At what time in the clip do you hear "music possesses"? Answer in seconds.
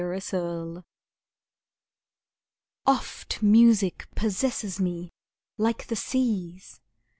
3.43-4.79